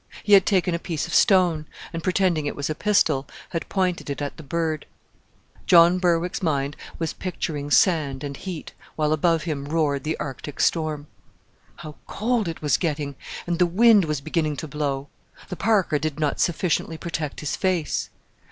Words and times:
He 0.23 0.33
had 0.33 0.47
taken 0.47 0.73
a 0.73 0.79
piece 0.79 1.05
of 1.05 1.13
stone, 1.13 1.67
and, 1.93 2.01
pretending 2.03 2.47
it 2.47 2.55
was 2.55 2.71
a 2.71 2.73
pistol, 2.73 3.27
had 3.49 3.69
pointed 3.69 4.09
it 4.09 4.19
at 4.19 4.35
the 4.35 4.41
bird.... 4.41 4.87
John 5.67 5.99
Berwick's 5.99 6.41
mind 6.41 6.75
was 6.97 7.13
picturing 7.13 7.69
sand 7.69 8.23
and 8.23 8.35
heat, 8.35 8.73
while 8.95 9.13
above 9.13 9.43
him 9.43 9.65
roared 9.65 10.03
the 10.03 10.17
Arctic 10.17 10.59
storm. 10.59 11.05
How 11.75 11.93
cold 12.07 12.47
it 12.47 12.63
was 12.63 12.77
getting, 12.77 13.13
and 13.45 13.59
the 13.59 13.67
wind 13.67 14.05
was 14.05 14.21
beginning 14.21 14.57
to 14.57 14.67
blow! 14.67 15.07
The 15.49 15.55
parka 15.55 15.99
did 15.99 16.19
not 16.19 16.39
sufficiently 16.39 16.97
protect 16.97 17.41
his 17.41 17.55
face. 17.55 18.09